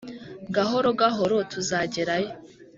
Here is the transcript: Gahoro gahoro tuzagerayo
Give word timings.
Gahoro 0.55 0.89
gahoro 1.01 1.37
tuzagerayo 1.51 2.31